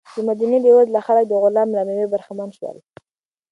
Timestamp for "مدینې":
0.29-0.57